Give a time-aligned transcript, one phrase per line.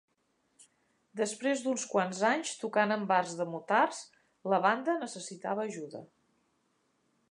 [1.21, 4.03] Després d'uns quants anys tocant en bars de motards,
[4.55, 6.05] la banda necessitava ajuda.